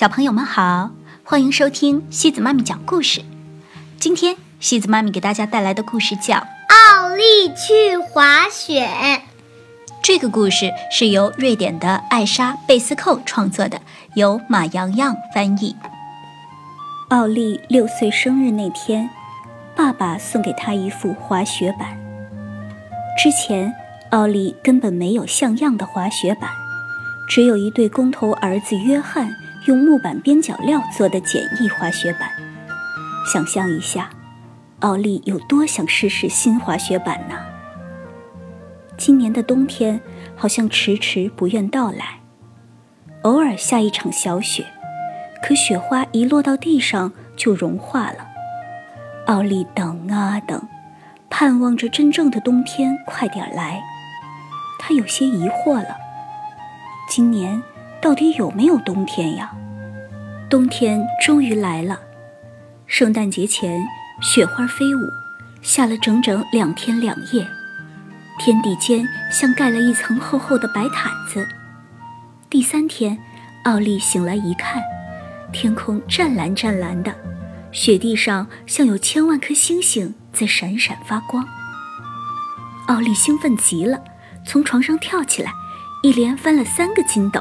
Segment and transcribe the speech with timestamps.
[0.00, 0.92] 小朋友们好，
[1.24, 3.22] 欢迎收听西子妈咪讲故事。
[3.98, 6.36] 今天西子妈咪给大家带来的故事叫
[6.68, 8.86] 《奥利去滑雪》。
[10.02, 13.82] 这个故事是由瑞典的艾莎·贝斯寇创作的，
[14.14, 15.76] 由马洋洋翻译。
[17.10, 19.10] 奥利六岁生日那天，
[19.76, 21.94] 爸爸送给他一副滑雪板。
[23.22, 23.74] 之前，
[24.12, 26.48] 奥利根本没有像样的滑雪板，
[27.28, 29.36] 只有一对工头儿子约翰
[29.66, 32.30] 用木板边角料做的简易滑雪板。
[33.30, 34.10] 想象一下，
[34.80, 37.36] 奥利有多想试试新滑雪板呢？
[38.96, 40.00] 今年的冬天
[40.36, 42.20] 好像迟迟不愿到来，
[43.22, 44.66] 偶尔下一场小雪，
[45.42, 48.26] 可雪花一落到地上就融化了。
[49.26, 50.66] 奥利等啊等，
[51.28, 53.82] 盼望着真正的冬天快点来。
[54.78, 55.96] 他有些疑惑了：
[57.08, 57.62] 今年
[58.02, 59.50] 到底有没有冬天呀？
[60.48, 62.00] 冬天终于来了，
[62.86, 63.80] 圣诞节前
[64.22, 65.00] 雪花飞舞，
[65.60, 67.46] 下了整整两天两夜。
[68.38, 71.46] 天地间像盖了一层厚厚的白毯子。
[72.48, 73.18] 第三天，
[73.64, 74.82] 奥利醒来一看，
[75.52, 77.14] 天空湛蓝湛蓝的，
[77.70, 81.46] 雪地上像有千万颗星星在闪闪发光。
[82.88, 84.02] 奥利兴奋极了，
[84.46, 85.52] 从床上跳起来，
[86.02, 87.40] 一连翻了三个筋斗。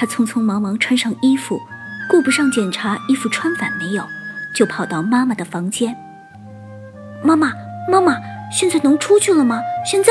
[0.00, 1.60] 他匆匆忙忙穿上衣服，
[2.08, 4.02] 顾不上检查衣服穿反没有，
[4.54, 5.94] 就跑到妈妈的房间。
[7.22, 7.52] 妈妈，
[7.86, 8.16] 妈妈。
[8.50, 9.60] 现在能出去了吗？
[9.84, 10.10] 现在，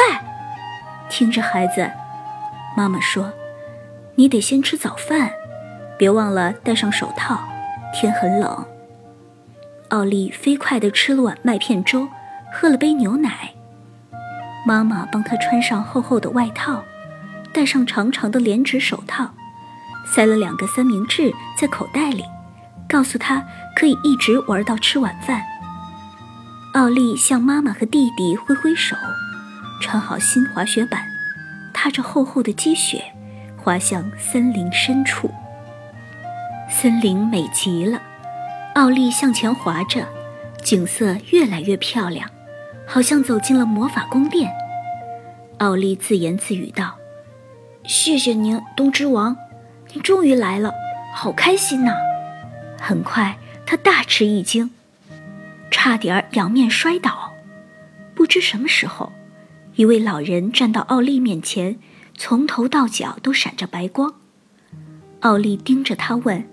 [1.09, 1.89] 听着孩子，
[2.77, 3.33] 妈妈说
[4.13, 5.31] ：“你得先吃早饭，
[5.97, 7.41] 别忘了戴上手套，
[7.91, 8.63] 天很冷。”
[9.89, 12.07] 奥利飞快地吃了碗麦片粥，
[12.53, 13.53] 喝了杯牛奶。
[14.67, 16.83] 妈妈帮他穿上厚厚的外套，
[17.51, 19.31] 戴上长长的连指手套，
[20.13, 22.23] 塞了两个三明治在口袋里，
[22.87, 25.41] 告诉他可以一直玩到吃晚饭。
[26.73, 28.95] 奥利向妈妈和弟弟挥挥手，
[29.81, 31.03] 穿好新滑雪板，
[31.73, 33.03] 踏着厚厚的积雪，
[33.57, 35.29] 滑向森林深处。
[36.69, 37.99] 森林美极了，
[38.75, 40.07] 奥利向前滑着，
[40.63, 42.29] 景色越来越漂亮，
[42.85, 44.51] 好像走进了魔法宫殿。
[45.57, 46.95] 奥利自言自语道
[47.83, 49.35] ：“谢谢您，冬之王，
[49.93, 50.73] 你终于来了，
[51.13, 51.93] 好开心呐！”
[52.79, 54.71] 很快，他大吃一惊。
[55.71, 57.33] 差点仰面摔倒，
[58.15, 59.11] 不知什么时候，
[59.75, 61.77] 一位老人站到奥利面前，
[62.17, 64.13] 从头到脚都闪着白光。
[65.21, 66.43] 奥利盯着他问：“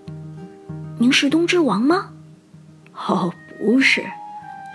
[0.99, 2.11] 您是冬之王吗
[3.07, 4.05] ？”“哦，不是。”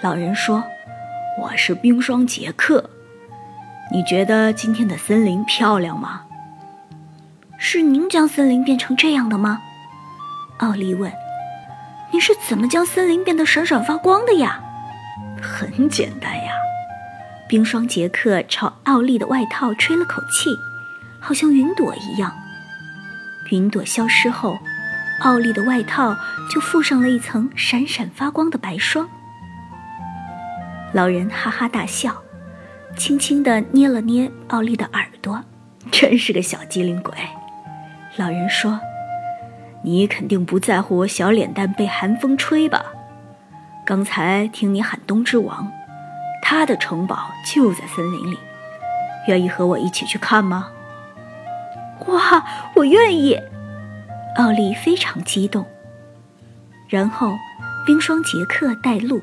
[0.03, 0.65] 老人说
[1.41, 2.91] ，“我是冰霜杰克。
[3.93, 6.23] 你觉得今天的森林漂亮吗
[7.65, 9.61] ？”“是您将森林变成这样的吗？”
[10.59, 11.13] 奥利问。
[12.13, 14.61] 你是怎么将森林变得闪闪发光的呀？
[15.41, 16.53] 很简单呀。
[17.49, 20.51] 冰霜杰克朝奥利的外套吹了口气，
[21.21, 22.37] 好像云朵一样。
[23.51, 24.59] 云朵消失后，
[25.21, 26.17] 奥利的外套
[26.53, 29.09] 就附上了一层闪闪发光的白霜。
[30.93, 32.23] 老人哈哈大笑，
[32.97, 35.43] 轻轻地捏了捏奥利的耳朵，
[35.93, 37.15] 真是个小机灵鬼。
[38.17, 38.81] 老人说。
[39.85, 42.85] 你肯定不在乎我小脸蛋被寒风吹吧？
[43.85, 45.73] 刚才听你喊冬之王，
[46.41, 48.39] 他的城堡就在森林里，
[49.27, 50.69] 愿意和我一起去看吗？
[52.07, 52.45] 哇，
[52.77, 53.37] 我愿意！
[54.37, 55.67] 奥利非常激动。
[56.89, 57.37] 然后，
[57.85, 59.21] 冰霜杰克带路，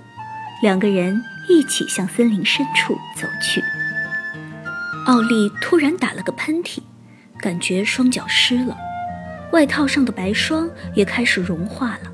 [0.62, 3.64] 两个人一起向森林深处走去。
[5.08, 6.80] 奥利突然打了个喷嚏，
[7.42, 8.78] 感觉双脚湿了。
[9.52, 12.12] 外套上的白霜也开始融化了。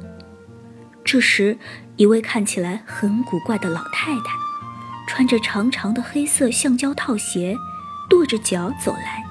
[1.03, 1.57] 这时，
[1.97, 4.21] 一位看起来很古怪的老太太，
[5.07, 7.55] 穿着长长的黑色橡胶套鞋，
[8.09, 9.23] 跺着脚走来。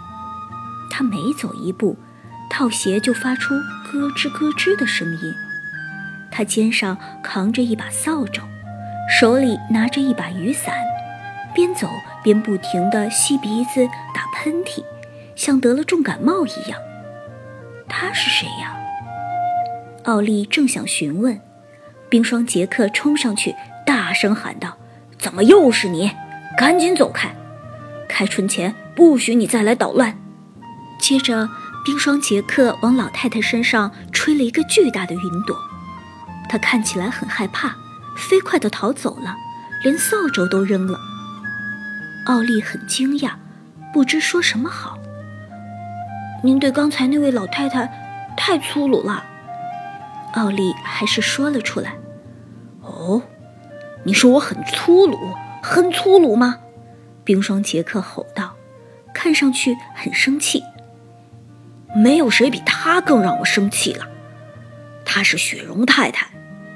[0.90, 1.96] 她每走一步，
[2.48, 5.34] 套鞋就发出咯吱咯吱的声音。
[6.30, 8.42] 她肩上扛着一把扫帚，
[9.18, 10.74] 手里拿着一把雨伞，
[11.54, 11.88] 边走
[12.22, 14.84] 边不停地吸鼻子、打喷嚏，
[15.44, 16.80] 像得了重感冒一样。
[17.86, 18.74] 他是谁呀？
[20.04, 21.38] 奥利正想询问，
[22.08, 23.54] 冰霜杰克冲上去，
[23.84, 24.78] 大声喊道
[25.20, 26.10] ：“怎么又是你？
[26.56, 27.36] 赶紧走开！
[28.08, 30.16] 开春前不许你再来捣乱！”
[30.98, 31.46] 接着，
[31.84, 35.54] 冰霜杰克往老太太身上吹了一个巨大的云朵，
[36.48, 37.76] 他看起来很害怕，
[38.16, 39.36] 飞快地逃走了，
[39.82, 40.98] 连扫帚都扔了。
[42.28, 43.32] 奥利很惊讶，
[43.92, 44.98] 不知说什么好。
[46.44, 47.90] 您对刚才那位老太太
[48.36, 49.24] 太粗鲁了，
[50.34, 51.96] 奥利还是说了出来
[52.84, 53.22] ：“哦，
[54.02, 55.18] 你说我很粗鲁，
[55.62, 56.58] 很粗鲁吗？”
[57.24, 58.56] 冰霜杰克吼道，
[59.14, 60.62] 看上去很生气。
[61.96, 64.06] 没有谁比他更让我生气了。
[65.02, 66.26] 她是雪容太太，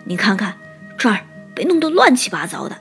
[0.06, 0.56] 你看看
[0.96, 2.78] 这儿被弄得乱七八糟的。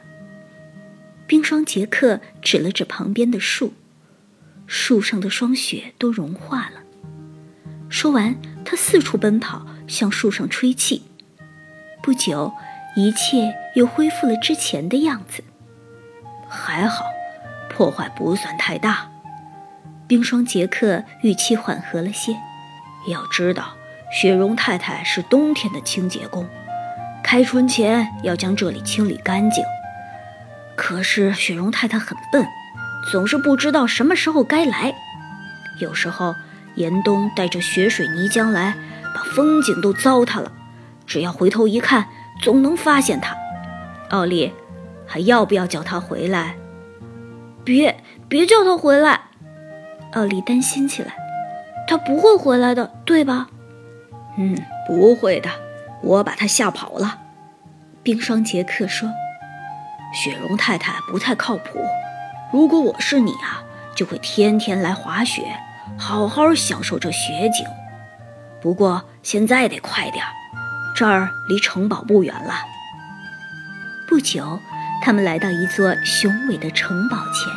[1.26, 3.74] 冰霜杰克指了指旁边的树，
[4.68, 6.82] 树上的霜雪都融化了。
[7.90, 11.04] 说完，他四处奔跑，向树上吹气。
[12.04, 12.54] 不久，
[12.96, 15.44] 一切又恢复了之前的样子。
[16.48, 17.06] 还好，
[17.70, 19.10] 破坏不算太大。
[20.08, 22.34] 冰霜杰克语气缓和了些。
[23.10, 23.74] 要知道，
[24.12, 26.46] 雪容太太是冬天的清洁工，
[27.24, 29.64] 开春前要将这里清理干净。
[30.76, 32.46] 可是雪容太太很笨，
[33.12, 34.94] 总是不知道什么时候该来。
[35.80, 36.36] 有时候
[36.76, 38.76] 严冬带着雪水泥浆来，
[39.16, 40.52] 把风景都糟蹋了。
[41.06, 42.08] 只要回头一看，
[42.42, 43.36] 总能发现他。
[44.10, 44.54] 奥利，
[45.06, 46.56] 还要不要叫他回来？
[47.64, 49.22] 别别叫他回来！
[50.14, 51.14] 奥利担心起来。
[51.88, 53.48] 他不会回来的，对吧？
[54.38, 55.50] 嗯，不会的，
[56.04, 57.20] 我把他吓跑了。
[58.04, 59.10] 冰霜杰克说。
[60.14, 61.80] 雪容太太不太靠谱。
[62.52, 63.64] 如果我是你啊，
[63.96, 65.44] 就会天天来滑雪，
[65.98, 67.66] 好好享受这雪景。
[68.62, 70.32] 不过现在得快点儿，
[70.96, 72.54] 这儿离城堡不远了。
[74.08, 74.60] 不久，
[75.02, 77.52] 他们来到一座雄伟的城堡前。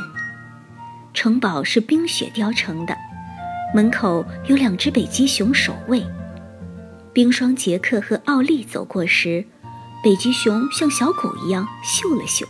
[1.14, 2.96] 城堡是冰雪雕成的，
[3.75, 6.04] 门口有两只北极熊守卫。
[7.12, 9.46] 冰霜杰克和奥利走过时。
[10.02, 12.46] 北极熊像小狗一样嗅了嗅。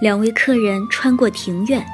[0.00, 1.84] 两位客人穿过庭院，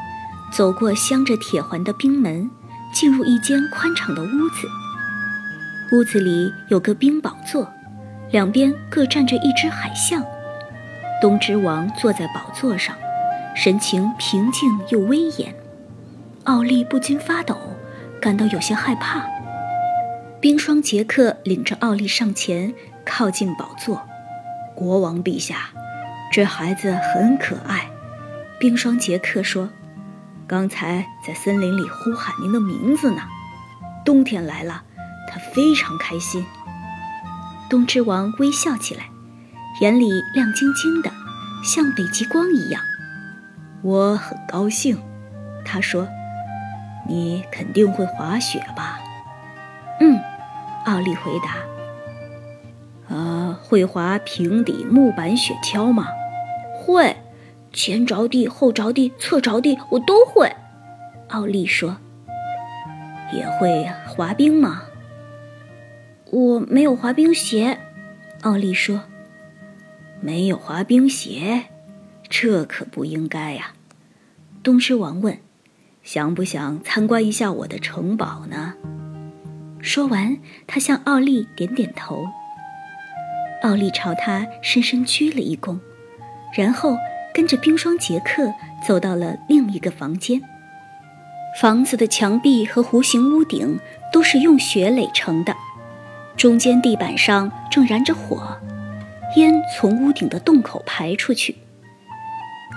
[0.52, 2.50] 走过镶着铁环的冰门，
[2.92, 4.68] 进入一间宽敞的屋子。
[5.90, 7.66] 屋子里有个冰宝座，
[8.30, 10.22] 两边各站着一只海象。
[11.22, 12.94] 东之王坐在宝座上，
[13.56, 15.54] 神情平静又威严。
[16.44, 17.56] 奥利不禁发抖，
[18.20, 19.24] 感到有些害怕。
[20.42, 24.02] 冰霜杰克领着奥利上前，靠近宝座。
[24.74, 25.70] 国王陛下，
[26.30, 27.88] 这孩子很可爱。
[28.64, 29.68] 冰霜杰克说
[30.48, 33.20] ：“刚才在森林里呼喊您的名字呢。
[34.06, 34.82] 冬天来了，
[35.28, 36.42] 他非常开心。”
[37.68, 39.10] 冬之王微笑起来，
[39.82, 41.12] 眼里亮晶晶的，
[41.62, 42.80] 像北极光一样。
[43.82, 44.98] 我很高兴，
[45.62, 46.08] 他说
[47.06, 48.98] ：“你肯定会滑雪吧
[50.00, 50.18] ？”“嗯。”
[50.86, 51.56] 奥利回答。
[53.62, 56.08] 会滑平底木板雪橇吗？
[56.78, 57.16] 会，
[57.74, 60.50] 前着地、后着地、侧着地，我都会。
[61.28, 61.98] 奥利说。
[63.32, 64.84] 也会滑冰吗？
[66.30, 67.78] 我没有滑冰鞋。
[68.42, 69.02] 奥利说。
[70.20, 71.64] 没有滑冰鞋，
[72.28, 73.72] 这可不应该呀。
[74.62, 75.38] 东狮王问
[76.02, 78.74] ：“想不想参观一下我的城堡呢？”
[79.82, 82.24] 说完，他向奥利点点头。
[83.62, 85.78] 奥利朝他深深鞠了一躬，
[86.56, 86.96] 然后
[87.34, 88.54] 跟着冰霜杰克
[88.86, 90.40] 走到了另一个房间。
[91.60, 93.78] 房子的墙壁和弧形屋顶
[94.12, 95.54] 都是用雪垒成的，
[96.36, 98.56] 中间地板上正燃着火，
[99.36, 101.56] 烟从屋顶的洞口排出去。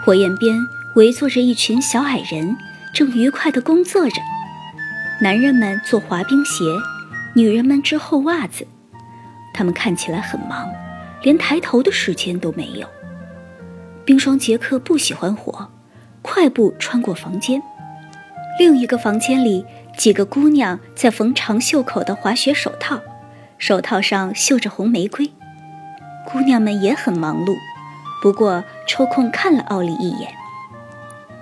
[0.04, 0.56] 火焰边
[0.96, 2.56] 围坐着一群小矮人，
[2.94, 4.22] 正愉快地工作着。
[5.22, 6.66] 男人们做滑冰鞋，
[7.36, 8.68] 女人们织厚袜子。
[9.54, 10.70] 他们看起来很忙，
[11.24, 12.88] 连抬头的时间都没有。
[14.08, 15.68] 冰霜杰克不喜欢火，
[16.22, 17.62] 快步穿过房间。
[18.58, 19.66] 另一个房间里，
[19.98, 23.02] 几个姑娘在缝长袖口的滑雪手套，
[23.58, 25.30] 手套上绣着红玫瑰。
[26.26, 27.54] 姑娘们也很忙碌，
[28.22, 30.32] 不过抽空看了奥利一眼。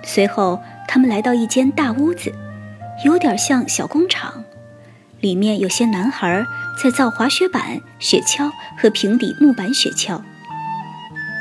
[0.02, 2.34] 随后，他们来到一间大屋子，
[3.04, 4.42] 有点像小工厂。
[5.20, 6.44] 里面有些男孩
[6.82, 10.20] 在造滑雪板、雪橇和平底木板雪橇。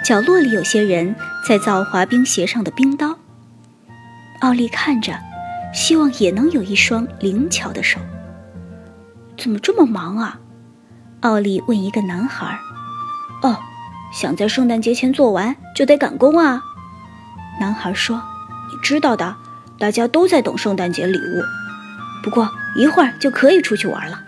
[0.05, 1.15] 角落里有些人
[1.47, 3.17] 在造滑冰鞋上的冰刀。
[4.41, 5.17] 奥利看着，
[5.73, 7.99] 希望也能有一双灵巧的手。
[9.35, 10.39] 怎么这么忙啊？
[11.21, 12.55] 奥利问一个男孩。
[13.41, 13.57] 哦，
[14.13, 16.61] 想在圣诞节前做完，就得赶工啊。
[17.59, 18.21] 男孩说
[18.71, 19.35] ：“你知道的，
[19.79, 21.41] 大家都在等圣诞节礼物。
[22.23, 22.47] 不过……”
[22.77, 24.19] 一会儿就可以出去玩了。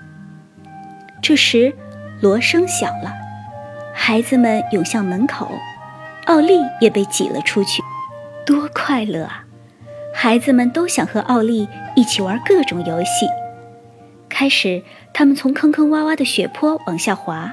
[1.22, 1.76] 这时，
[2.22, 3.12] 锣声响了，
[4.00, 5.52] 孩子们涌向门口，
[6.28, 7.84] 奥利也被挤了出去。
[8.46, 9.44] 多快乐啊！
[10.14, 13.28] 孩子们都想和奥利一起玩各种游戏。
[14.30, 17.50] 开始，他们从坑坑洼洼的雪坡往下滑；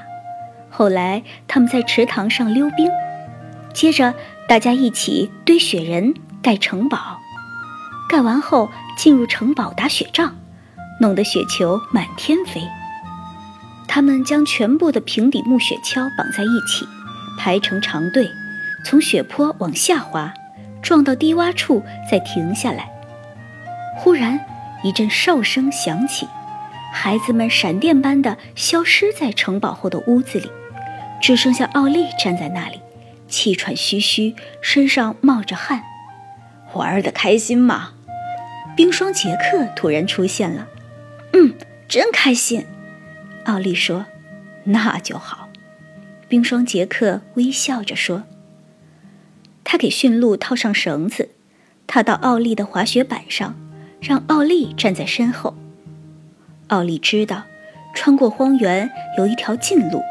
[0.69, 2.87] 后来，他们在池塘上溜冰；
[3.73, 4.13] 接着，
[4.47, 7.19] 大家一起堆雪人、盖城堡。
[8.07, 10.33] 盖完后，进入城堡打雪仗，
[11.01, 12.61] 弄得雪球满天飞。
[13.95, 16.85] 他们将全部的平底木雪橇绑在一起，
[17.39, 18.29] 排成长队，
[18.83, 20.33] 从雪坡往下滑，
[20.81, 22.91] 撞到低洼处再停下来。
[23.95, 24.37] 忽然，
[24.83, 26.27] 一阵哨声响起，
[26.91, 30.51] 孩子们闪电般的消失在城堡后的屋子里，
[31.21, 32.81] 只剩下奥利站在那里，
[33.29, 35.81] 气喘吁吁，身上冒着汗。
[36.73, 37.91] 玩的开心吗？
[38.75, 40.67] 冰霜杰克突然出现了。
[41.31, 41.53] 嗯，
[41.87, 42.65] 真开心。
[43.45, 44.05] 奥利说
[44.65, 45.49] ：“那就好。”
[46.27, 48.23] 冰霜杰克微笑着说
[49.63, 51.29] ：“他给驯鹿套上绳子，
[51.85, 53.55] 踏到奥利的滑雪板上，
[54.01, 55.55] 让奥利站在身后。
[56.67, 57.43] 奥利知道，
[57.93, 60.01] 穿过荒原有一条近路。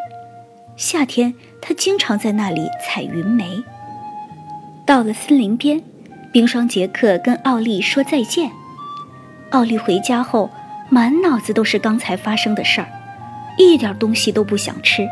[0.76, 3.62] 夏天，他经常在那里采云莓。
[4.86, 5.82] 到了森林边，
[6.32, 8.52] 冰霜杰克跟奥利说再见。
[9.50, 10.50] 奥利回家后，
[10.88, 12.88] 满脑子都是刚才发生的事儿。”
[13.58, 15.06] 一点东西都不想吃。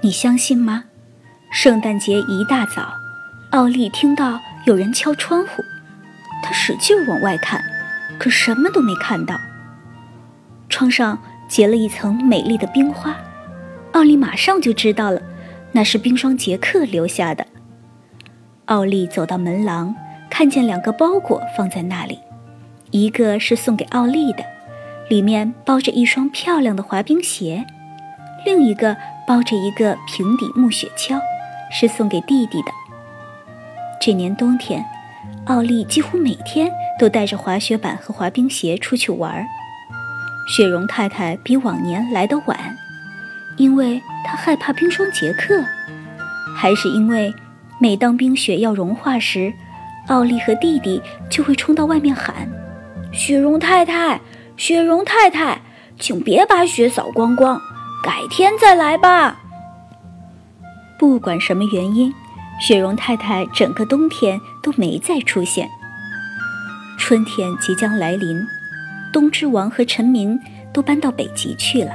[0.00, 0.84] 你相信吗？
[1.50, 2.92] 圣诞节一大早，
[3.50, 5.62] 奥利听到有人敲窗户，
[6.42, 7.62] 他使劲往外看，
[8.18, 9.38] 可什么都没看到。
[10.68, 11.18] 窗上
[11.48, 13.16] 结了一层美丽的冰花，
[13.92, 15.22] 奥利马上就知道了，
[15.72, 17.46] 那是冰霜杰克留下的。
[18.66, 19.94] 奥利走到门廊，
[20.28, 22.18] 看见两个包裹放在那里，
[22.90, 24.44] 一个是送给奥利的。
[25.08, 27.64] 里面包着一双漂亮的滑冰鞋，
[28.44, 31.20] 另一个包着一个平底木雪橇，
[31.70, 32.68] 是送给弟弟的。
[34.00, 34.84] 这年冬天，
[35.44, 39.46] 奥利几乎每天都带着滑雪板和滑冰鞋出去玩。
[40.48, 42.58] 雪容太太比往年来得晚，
[43.56, 45.64] 因为她害怕冰霜杰克，
[46.56, 47.32] 还是因为
[47.80, 49.52] 每当冰雪要融化时，
[50.08, 52.48] 奥利和弟弟就会冲到外面喊
[53.14, 54.20] ：“雪容太太！”
[54.56, 55.60] 雪容太太，
[55.98, 57.60] 请别把雪扫光光，
[58.02, 59.36] 改天再来吧。
[60.98, 62.12] 不管什么原因，
[62.58, 65.68] 雪容太太整个冬天都没再出现。
[66.98, 68.40] 春天即将来临，
[69.12, 70.38] 冬之王和臣民
[70.72, 71.90] 都搬到北极去了。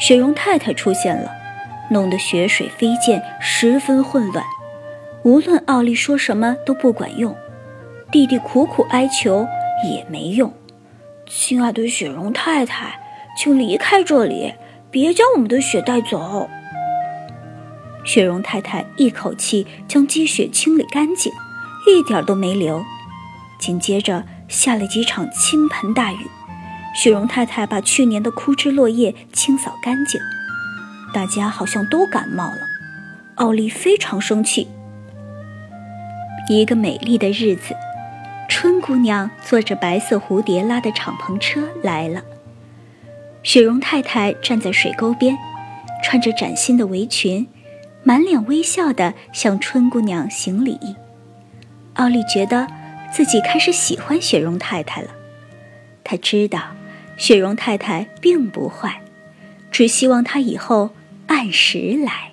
[0.00, 1.30] 雪容太太出现了，
[1.90, 4.44] 弄得雪水飞溅，十分混乱。
[5.22, 7.36] 无论奥利说什么都不管用，
[8.10, 9.46] 弟弟苦苦哀求
[9.88, 10.52] 也没用。
[11.30, 12.98] 亲爱的雪容太太，
[13.36, 14.54] 请离开这里，
[14.90, 16.48] 别将我们的雪带走。
[18.02, 21.30] 雪容太太一口气将积雪清理干净，
[21.86, 22.82] 一点都没留。
[23.60, 26.26] 紧接着下了几场倾盆大雨，
[26.94, 30.18] 雪容太太把去年的枯枝落叶清扫干净。
[31.12, 32.60] 大家好像都感冒了，
[33.34, 34.66] 奥利非常生气。
[36.48, 37.76] 一个美丽的日子。
[38.48, 42.24] 春姑娘坐着白色蝴蝶拉的敞篷车来了。
[43.44, 45.36] 雪容太太站在水沟边，
[46.02, 47.46] 穿着崭新的围裙，
[48.02, 50.78] 满脸微笑地向春姑娘行礼。
[51.94, 52.66] 奥利觉得
[53.12, 55.10] 自己开始喜欢雪容太太了。
[56.02, 56.60] 他知道
[57.16, 59.02] 雪容太太并不坏，
[59.70, 60.90] 只希望她以后
[61.26, 62.32] 按时来。